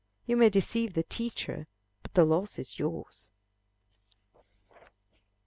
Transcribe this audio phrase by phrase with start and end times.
[0.25, 1.67] You may deceive the teacher,
[2.01, 3.29] but the loss is yours.